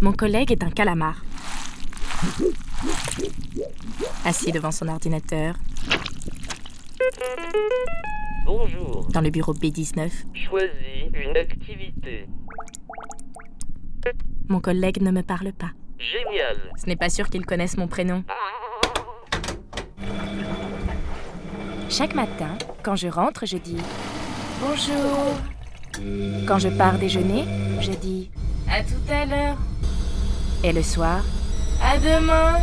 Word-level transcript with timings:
Mon 0.00 0.12
collègue 0.12 0.52
est 0.52 0.62
un 0.64 0.70
calamar. 0.70 1.22
Assis 4.24 4.52
devant 4.52 4.70
son 4.70 4.88
ordinateur, 4.88 5.54
Bonjour. 8.44 9.06
dans 9.12 9.20
le 9.20 9.30
bureau 9.30 9.54
B19, 9.54 10.10
Choisis 10.34 10.70
une 11.14 11.36
activité. 11.36 12.26
mon 14.48 14.60
collègue 14.60 15.00
ne 15.02 15.10
me 15.10 15.22
parle 15.22 15.52
pas. 15.52 15.70
Génial. 15.98 16.56
Ce 16.76 16.86
n'est 16.86 16.96
pas 16.96 17.10
sûr 17.10 17.28
qu'il 17.28 17.44
connaisse 17.44 17.76
mon 17.76 17.86
prénom. 17.88 18.24
Chaque 21.88 22.14
matin, 22.14 22.56
quand 22.82 22.96
je 22.96 23.08
rentre, 23.08 23.46
je 23.46 23.58
dis 23.58 23.76
Bonjour. 24.60 25.36
Quand 26.46 26.58
je 26.58 26.68
pars 26.68 26.98
déjeuner, 26.98 27.44
je 27.80 27.90
dis 27.92 28.30
À 28.68 28.82
tout 28.82 29.12
à 29.12 29.26
l'heure. 29.26 29.58
Et 30.62 30.72
le 30.72 30.82
soir, 30.82 31.22
À 31.82 31.96
demain. 31.98 32.58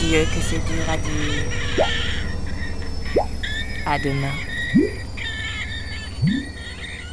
Dieu, 0.00 0.24
que 0.24 0.40
c'est 0.40 0.58
dur 0.64 0.88
à 0.88 0.96
dire. 0.96 1.44
À 3.86 3.98
demain. 3.98 4.32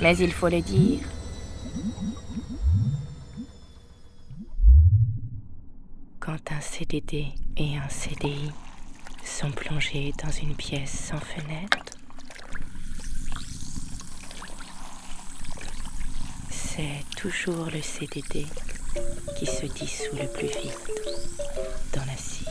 Mais 0.01 0.15
il 0.17 0.31
faut 0.31 0.47
le 0.47 0.61
dire. 0.61 0.99
Quand 6.19 6.51
un 6.51 6.61
CDD 6.61 7.27
et 7.57 7.77
un 7.77 7.89
CDI 7.89 8.51
sont 9.25 9.51
plongés 9.51 10.13
dans 10.23 10.31
une 10.31 10.55
pièce 10.55 11.09
sans 11.09 11.19
fenêtre, 11.19 11.79
c'est 16.49 17.03
toujours 17.17 17.65
le 17.73 17.81
CDD 17.81 18.45
qui 19.37 19.45
se 19.45 19.65
dissout 19.65 20.15
le 20.15 20.27
plus 20.27 20.47
vite 20.47 20.77
dans 21.93 22.05
la 22.05 22.17
scie. 22.17 22.45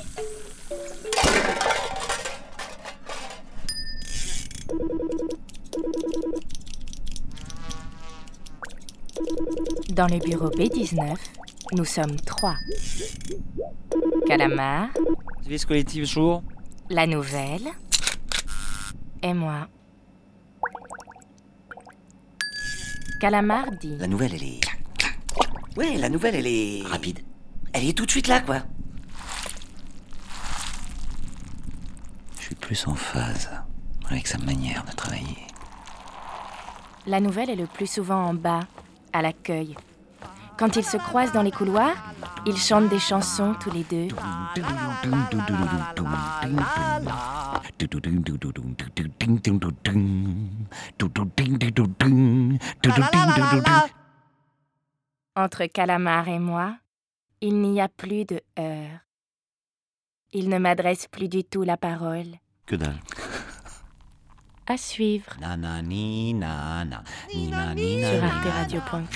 Dans 9.91 10.07
le 10.07 10.19
bureau 10.19 10.51
B19, 10.51 11.17
nous 11.73 11.85
sommes 11.85 12.17
trois. 12.21 12.57
Calamar, 14.27 14.89
Service 15.43 15.65
collectif 15.65 16.05
jour. 16.05 16.43
la 16.91 17.07
nouvelle 17.07 17.69
et 19.23 19.35
moi. 19.35 19.69
Calamar 23.21 23.67
dit 23.81 23.97
La 23.99 24.07
nouvelle, 24.07 24.35
elle 24.35 24.45
est. 24.45 24.78
Ouais, 25.79 25.97
la 25.97 26.09
nouvelle, 26.09 26.35
elle 26.35 26.49
est. 26.49 26.83
Rapide. 26.85 27.21
Elle 27.73 27.85
est 27.85 27.97
tout 27.97 28.05
de 28.05 28.11
suite 28.11 28.27
là, 28.27 28.41
quoi. 28.41 28.63
Je 32.37 32.47
suis 32.47 32.55
plus 32.57 32.89
en 32.89 32.97
phase 32.97 33.49
avec 34.11 34.27
sa 34.27 34.39
manière 34.39 34.85
de 34.85 34.91
travailler. 34.91 35.47
La 37.07 37.21
nouvelle 37.21 37.49
est 37.49 37.55
le 37.55 37.69
plus 37.69 37.87
souvent 37.87 38.25
en 38.25 38.35
bas, 38.35 38.67
à 39.13 39.23
l'accueil. 39.23 39.77
Quand 40.59 40.75
ils 40.75 40.85
se 40.85 40.97
croisent 40.97 41.33
dans 41.33 41.43
les 41.43 41.53
couloirs, 41.53 41.95
ils 42.45 42.57
chantent 42.57 42.89
des 42.89 42.99
chansons 42.99 43.55
tous 43.61 43.71
les 43.71 43.85
deux. 43.85 44.09
Entre 55.39 55.67
Calamar 55.67 56.27
et 56.27 56.41
moi, 56.41 56.75
il 57.41 57.61
n'y 57.61 57.81
a 57.81 57.87
plus 57.87 58.25
de 58.25 58.41
heurts. 58.59 58.99
Il 60.33 60.49
ne 60.49 60.59
m'adresse 60.59 61.07
plus 61.07 61.29
du 61.29 61.45
tout 61.45 61.63
la 61.63 61.77
parole. 61.77 62.27
Que 62.67 62.75
dalle. 62.75 62.99
À 64.67 64.77
suivre 64.77 65.31
sur 68.03 68.25
arteradio.com. 68.25 69.07